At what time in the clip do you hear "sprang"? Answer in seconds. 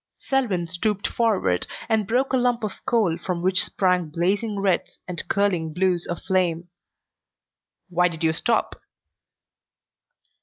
3.63-4.09